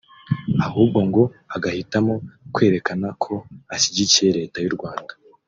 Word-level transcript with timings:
ahubwo 0.65 0.99
ngo 1.07 1.23
agahitamo 1.55 2.13
kwerekana 2.53 3.07
ko 3.23 3.33
ashyigikiye 3.75 4.29
leta 4.39 4.57
y’ 4.61 4.69
u 4.71 4.75
Rwanda 4.77 5.11